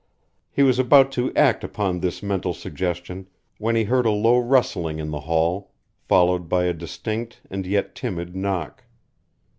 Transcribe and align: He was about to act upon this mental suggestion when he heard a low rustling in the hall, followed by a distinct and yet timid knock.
He 0.49 0.63
was 0.63 0.79
about 0.79 1.11
to 1.11 1.31
act 1.35 1.63
upon 1.63 1.99
this 1.99 2.23
mental 2.23 2.55
suggestion 2.55 3.27
when 3.59 3.75
he 3.75 3.83
heard 3.83 4.07
a 4.07 4.09
low 4.09 4.39
rustling 4.39 4.97
in 4.97 5.11
the 5.11 5.19
hall, 5.19 5.73
followed 6.07 6.49
by 6.49 6.63
a 6.63 6.73
distinct 6.73 7.39
and 7.51 7.67
yet 7.67 7.93
timid 7.93 8.35
knock. 8.35 8.83